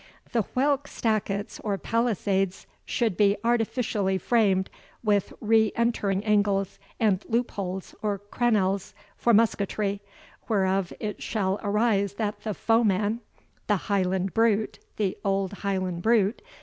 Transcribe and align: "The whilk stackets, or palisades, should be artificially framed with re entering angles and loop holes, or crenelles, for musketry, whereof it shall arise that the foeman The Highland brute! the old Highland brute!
"The 0.31 0.41
whilk 0.55 0.87
stackets, 0.87 1.59
or 1.59 1.77
palisades, 1.77 2.65
should 2.85 3.15
be 3.15 3.37
artificially 3.43 4.17
framed 4.17 4.71
with 5.03 5.31
re 5.39 5.71
entering 5.75 6.25
angles 6.25 6.79
and 6.99 7.23
loop 7.29 7.51
holes, 7.51 7.93
or 8.01 8.17
crenelles, 8.17 8.95
for 9.15 9.31
musketry, 9.31 10.01
whereof 10.49 10.91
it 10.99 11.21
shall 11.21 11.59
arise 11.61 12.13
that 12.15 12.41
the 12.41 12.55
foeman 12.55 13.19
The 13.67 13.75
Highland 13.77 14.33
brute! 14.33 14.79
the 14.97 15.19
old 15.23 15.53
Highland 15.53 16.01
brute! 16.01 16.41